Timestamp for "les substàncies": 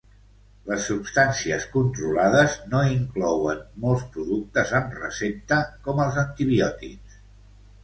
0.69-1.67